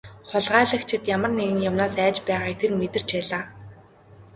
[0.29, 3.43] Хулгайлагчид ямар нэгэн юмнаас айж байгааг тэр мэдэрч байлаа.